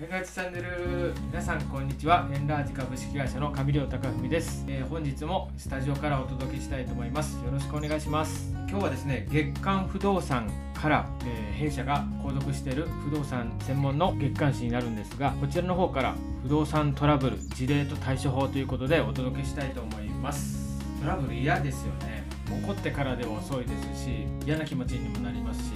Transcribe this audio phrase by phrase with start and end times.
[0.00, 2.30] エンラージチャンネル皆さんこんにちは。
[2.32, 7.36] エンラージ株式会社の上良隆文です、えー、本日もスタジオからお届けしたいと思います。
[7.44, 8.48] よろしくお願いします。
[8.68, 20.78] 今日はですね月間不動産から、えー、弊社が購読している不動産専門の月刊誌になるんですがこちらの方から不動産トラブル事例と対処法ということでお届けしたいと思います。
[21.02, 22.22] トラブル嫌ですよね。
[22.62, 25.72] 怒ってからでは遅いですし嫌な気持ちにもなりますし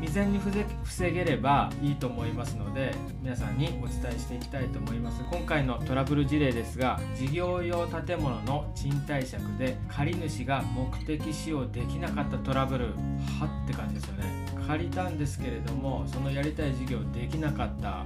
[0.00, 0.40] 未然に
[0.82, 5.22] 防げればいいと思いますので皆さんにお伝えしていきたいと思います。
[5.30, 12.86] 今回のトラブル事例ですが事業用建物の賃貸借で借主が目的使用できなかったトラブル。
[13.38, 14.24] はって感じですよね。
[14.66, 18.04] 借りたんですけれどもそのやりたい事業できなかった。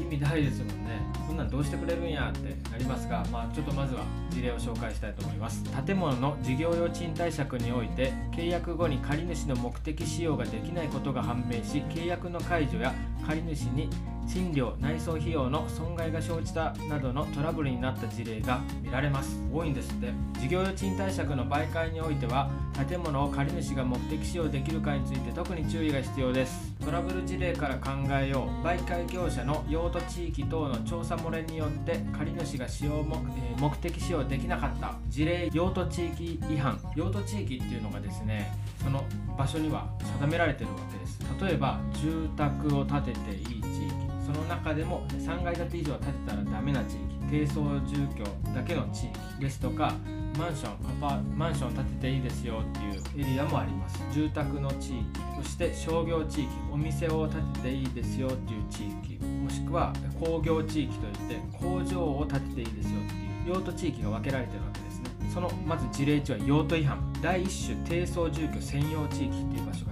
[0.00, 1.00] 意味ないですもんね。
[1.26, 5.62] こんなんどうしてくれるんやってなりますが、まあ、ちょっとまずは事例を紹介したいと思います。
[5.86, 12.94] 建物の事業用賃貸借において契約後に借主の目的使用ができないことが判明し契約の解除や
[13.26, 13.88] 借主に
[14.26, 19.40] 賃料内装費用の損害が生じたなどのトラブルになった事例が見られます。
[19.52, 20.12] 多いんですって。
[20.40, 22.50] 事業用賃貸借の媒介においては
[22.88, 26.72] 建物を借主が目的使用できるかについて特に注意が必要です。
[26.84, 28.66] トラブル事例から考えよう。
[28.66, 34.94] 媒介業者の用途地域等の調査漏れによって借主が使用目,、え目的使用できなかった。
[35.08, 36.80] 事例用途地域違反。
[36.96, 38.52] 用途地域っていうのがですね
[38.82, 39.04] その
[39.36, 39.86] 場所には
[40.20, 41.20] 定められてるわけです。
[41.40, 44.12] 例えば住宅を建てていい地域。
[44.32, 49.94] その中でも3階建て以上建てたらダメな地域低層住居だけの地域ですとか
[50.38, 50.72] マンション
[51.04, 53.98] アパマンション建てていいですよっていうエリアもあります。
[54.12, 55.04] 住宅の地域
[55.42, 63.14] そして商業地域お店を建てていいですよっていう地域もしくは工業地域といって工場を建てていいですよって
[63.50, 65.10] いう用途地域が分けられてるわけですね。
[65.32, 67.12] そのまず事例1は用途違反。
[67.20, 69.91] 第1種低層住居専用地域っていう場所が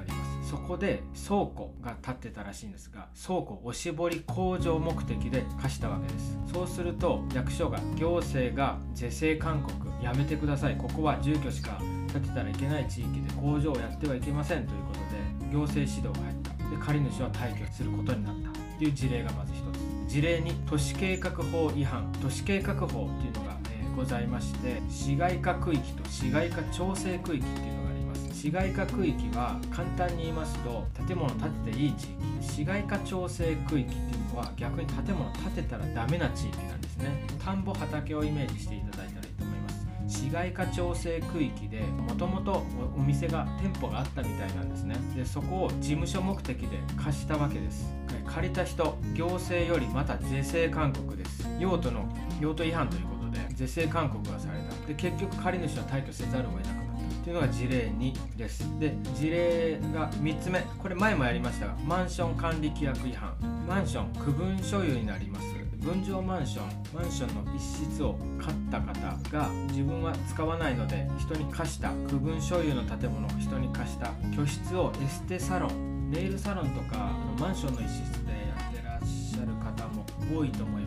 [0.51, 6.37] そこで倉庫が建ってたらしいんですが倉庫おしぼり工場目的で貸したわけです。
[6.53, 10.77] そうすると役所が行政が是正勧告やめてください。
[10.77, 11.81] ここは住居しか
[12.13, 14.99] 建てたらいけない地域で工場をやってはいけませんということ
[15.47, 16.51] で行政指導が入った。
[16.51, 18.51] で借り主は退去することになった。
[18.77, 19.61] という事例がまず一
[20.09, 20.13] つ。
[20.13, 22.11] 事例に都市計画法違反。
[22.21, 27.80] 都市計画法っていうのが、えー、ございまして市街化区域と市街化調整区域っていうのが
[28.41, 37.23] 市街化区域は簡単に言いますと建物建てていい地域市街化調整区域っていうのは逆に建物建てたらダメな地域なんですね。
[37.45, 39.87] 田んぼ畑をイメージしていただいたらいいと思います。
[40.09, 42.65] 市街化調整区域でもともと
[42.97, 44.97] お店が店舗があったみたいなんですね。
[45.15, 47.93] でそこを事務所目的で貸したわけです。
[48.27, 51.47] 借りた人行政よりまた是正勧告です。
[51.59, 52.09] 用途の
[52.41, 54.87] 用途違反ということで是正勧告がされた。
[54.87, 56.90] で結局借り主は退去せざるを得なく
[57.21, 58.65] っていうのが事例2です。
[58.79, 60.61] で事例が3つ目。
[60.79, 63.35] これ前もやりましたがマンション管理規約違反。
[63.69, 65.61] マンション区分所有になります。
[65.81, 68.93] 分譲マンションマンションの一室を買った方
[69.31, 80.05] が自分は使わないので人に貸した区分所有の建物を人に貸した居室をエステサロンネイルサロンとかマンションの一室でやってらっしゃる方も
[80.39, 80.80] 多いと思います。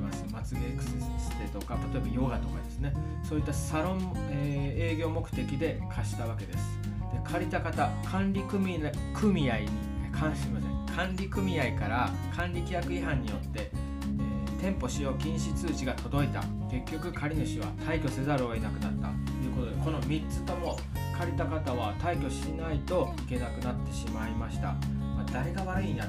[1.54, 2.94] とか例えばヨガとかですね。
[3.24, 6.80] そういったサロン、えー、営業目的で貸したわけです。
[7.14, 8.80] で借りた方管理組
[9.14, 9.70] 組合に
[10.12, 10.96] 関しません。
[10.96, 16.44] 管理組合から管理規約違反によって、えー、店舗使用禁止通知が届いた。
[16.70, 19.08] 結局借り主は退去せざるを得なくなった。
[19.08, 20.78] ということでこの3つとも
[21.18, 26.08] 借りた方は退去しないといけなくなってしまいました、まあ、誰が悪いんや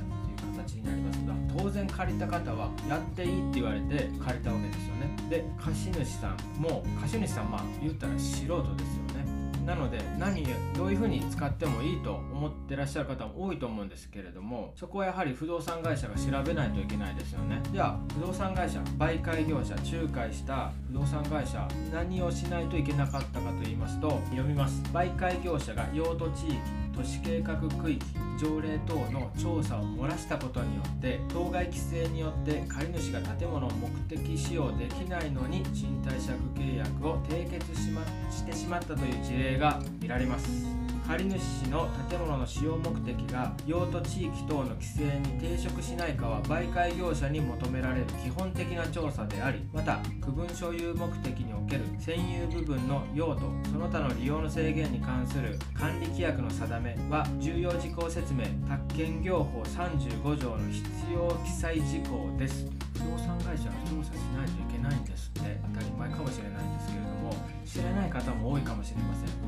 [0.66, 5.16] 形になりますが当然借りた方はやっていいって言われて借りたわけですよね。
[5.30, 9.24] で貸主さんも貸主さんまあ言ったら素人ですよね。
[9.64, 10.44] なので何
[10.76, 17.62] どういうふうに使ってもいいと思ってらっしゃる方も多いと思うんですけれどもそこはやはり不動産会社が調べないといけないですよね。
[17.72, 24.82] では不動産会社媒介業者仲介した不動産会社何をしないといけなかったかと言いますと読みます。
[24.92, 28.04] 媒介業者が用途地域都市計画区域
[28.40, 40.83] 条例等の調査を漏らしたことによって当該規制によって借り主が建物を目的使用できないのに賃貸借契約を締結し,、ま、してしまったという事例が見られます。
[41.06, 53.40] 借主の建物の使用目的が用途地域等の規制に抵触しないかは媒介業者に求められる基本的な調査でありまた区分所有目的における占有部分の用途
[53.70, 62.66] その他の利用の制限に関する管理規約の定めは重要事項説明宅建業法35条の必要記載事項です。
[62.94, 65.60] 不動産会社は調査しないといけないんですって。
[65.74, 67.34] 当たり前かもしれないんですけれども
[67.64, 69.43] 知らない方も多いかもしれません。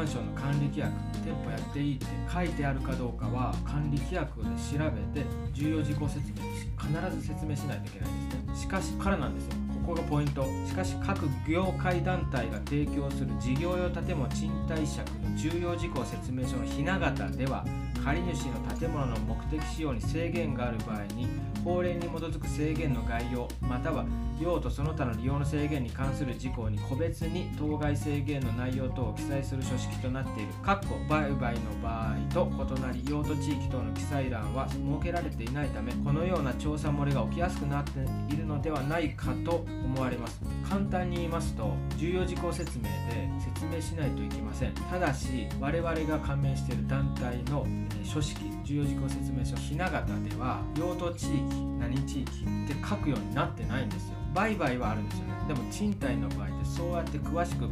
[0.00, 0.92] マンションの管理規約
[1.22, 6.40] 店舗やっていいって書いてあるかどうかは管理規約で調べて重要事項説明
[6.80, 8.46] 必ず説明しないといけないんです。
[8.46, 9.52] ねしかしからなんですよ。
[9.84, 10.46] ここがポイント。
[10.66, 17.66] しかし各業界団体が提供する事業用建物賃貸借の重要事項説明書のひな形では
[18.04, 21.28] 借主の建物の目的使用に制限がある場合に
[21.64, 24.04] 法令に基づく制限の概要または
[24.40, 30.52] 用途その他の利用の制限に関する事項に個別に当該制限の内容等を記載する書式となっている。
[30.62, 38.00] 括弧売買の場合と異なり用途地域等の記載欄は設けられていないためこのような調査漏れが起きやすくなって
[38.32, 40.40] いるのではないかと思われます。
[40.66, 42.90] 簡単に言いますと重要事項説明で
[43.40, 44.72] 説明しないといけません。
[44.72, 47.66] ただし我々が加盟している団体の
[48.10, 52.30] 書式重要事項説明書ひな形では用途地域何地域
[52.64, 54.16] って書くようになってないんですよ。
[54.34, 55.26] 売買はあるんですよ。
[55.26, 57.68] ねでも賃貸の場合ってそうやって詳しく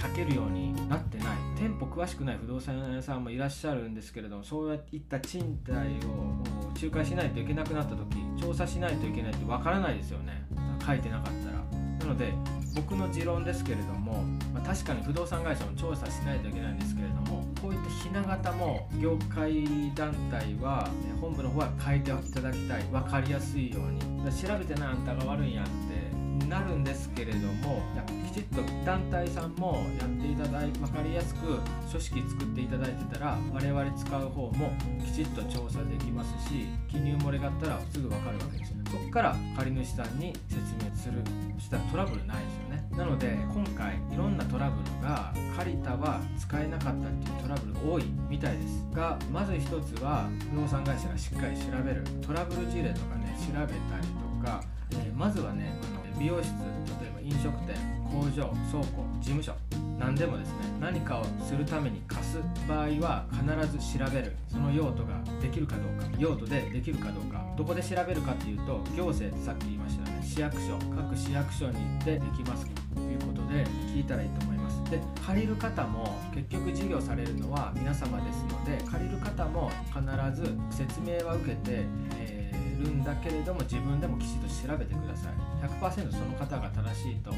[0.00, 1.26] 書けるようになってない。
[1.58, 5.76] 店舗詳しくない不動産屋さんもいらっしゃるんですけれどもそういった賃貸
[6.06, 6.42] を
[6.82, 10.46] 仲介しないといけなくなった時調査しないといけないってわからないですよね。
[10.84, 11.58] 書いてなかったら。
[11.98, 12.32] なので
[12.74, 14.22] 僕の持論ですけれども、
[14.54, 17.17] まあ、確かに不動産会社も調査しないといけないんですけれども
[17.60, 19.64] こういったひな形も業界
[19.94, 20.88] 団体は
[21.20, 22.82] 本部の方は書いていただきたい。
[22.84, 24.00] 分かりやすいように。
[24.30, 27.82] 調べてないあんたが悪いんやってなるんですけれども
[28.26, 31.58] きちっと団体さんもやっていただいて分かりやすく
[31.90, 34.72] 書式作っていただいてたら我々使う方も
[35.04, 41.22] きちっと調査できますし記入漏れがあったらすぐ分かるわけですよそこから借り主さんに説明する。
[41.58, 42.88] そしたらトラブルないですよね。
[42.96, 45.34] なので今回いろんなトラブルが
[45.68, 52.02] 借りたは使えなかったっていうトラブル多いみたいですがまず一つは不動産会社がしっかり調べる。
[52.22, 57.76] トラブル事例とかね調べたりとか、えー、まずはねあの美容室例えば飲食店
[58.08, 59.52] 工場倉庫事務所
[59.98, 64.36] 何でもですね何かをするために貸す場合は必ず調べる。
[64.50, 74.57] その用途ができるかどうか用途でできるかどうかどこで調べるかっていうと行政ってさっき言いましたよね市役所各市役所に行ってできますということで聞いたらいいと思います。
[74.90, 80.00] で借りる方も結局事業されるのは皆様ですので借りる方も必
[80.34, 81.84] ず説明は受けて、
[82.16, 85.32] えー、るんだけれども自分でもきちんと調べてください
[85.66, 87.30] 100%その方が正しいと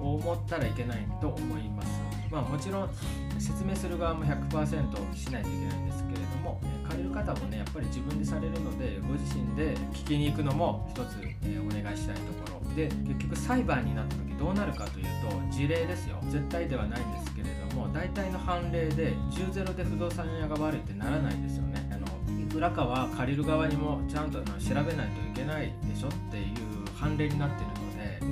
[0.00, 2.07] 思ったらいけないと思います。
[2.30, 2.90] まあ、もちろん
[3.38, 12.74] 説明する側も100%しないといけないんですけれども借りる方もねやっぱり自分でされるのでご自身で聞きに行くのも一つ、えお願いしたいところ。
[12.74, 16.18] で結局裁判になった時どうなるかというと事例ですよ。
[16.28, 21.88] 絶対ではないんですけれども大体の判例で10-0で不動産屋が悪いってならないんですよね。
[21.92, 22.06] あの
[22.40, 26.56] いくらかは借りる側にもちゃんと調べないといけないでしょっていう
[26.94, 27.77] 判例になってる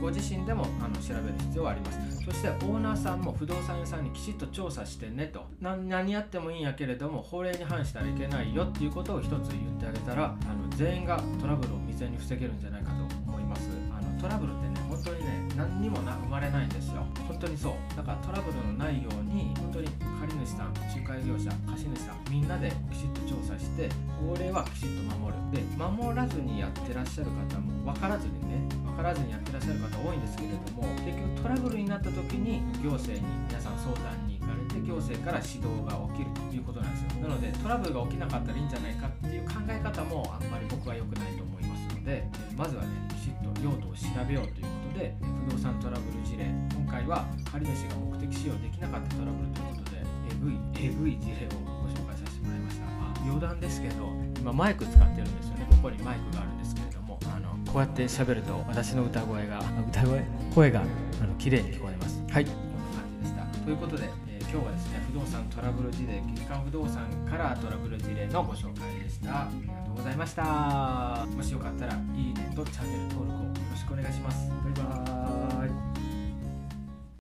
[0.01, 2.25] ご自身でもあの調べる必要はあります。
[2.25, 5.45] そしてオーナーさんも不動産屋さんにきちっと調査してねと。
[5.61, 9.41] 何やってもいいんやけれども法令に反したらいけないよっていうことを一つ言っ
[9.81, 12.97] てあげたらあの全員がトラブルを未然に防げるんじゃないかと
[13.27, 13.69] 思います。
[13.91, 14.76] あのトラブルってね
[15.07, 17.07] 当にね何にもな生まれないんですよ。
[17.29, 17.97] 本当にそう。
[17.97, 19.89] だからトラブルのないように本当に
[20.21, 23.89] 借り主さん仲介業者貸主さんみんなできちっと調査して
[24.19, 25.39] 法令はきちっと守る。
[25.55, 37.23] で守らずにやってらっしゃる方も分からずにね分からずにやってらっしゃる方多いんですけれども結局トラブルになった時に行政に皆さん相談に行かれて行政から指導が起きるということなんですよ。
[37.23, 42.27] なのでトラブルが起きなかったらいいんじゃないかっていう考え方もあんまり僕は良くないと思いますので
[42.57, 45.15] まずはねきちっと用途を調べようというで
[45.49, 46.47] 不動産トラブル事例。
[46.75, 50.01] 今回は借り主が目的使用できなかったトラブルということで
[50.31, 52.87] えぐいえぐい事例をご紹介させてもらいました。
[53.25, 55.67] 余談ですけど今マイク使ってるんですよね。
[55.71, 60.25] ここにマイクがあるんですけれどもあのこうやって喋ると私の歌声が歌声
[60.55, 62.23] 声があの綺麗に聞こえます。
[62.31, 62.45] はい。
[62.47, 62.61] こんな
[63.01, 63.65] 感じでした。
[63.65, 64.11] ということで、えー、
[64.57, 69.43] 今日はですね不動産トラブル事例月間不動産からトラブル事例のご紹介でした。
[69.43, 71.27] ありがとうございました。
[71.29, 71.97] もしよかったらい
[72.31, 74.49] いねとチャンネル登録をよろしくお願いします。
[74.49, 75.26] バイバイ